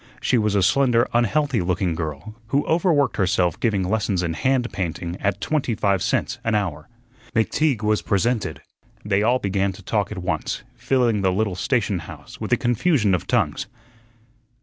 [0.19, 5.15] She was a slender, unhealthy looking girl, who overworked herself giving lessons in hand painting
[5.19, 6.89] at twenty five cents an hour.
[7.35, 8.63] McTeague was presented.
[9.05, 13.13] They all began to talk at once, filling the little station house with a confusion
[13.13, 13.67] of tongues.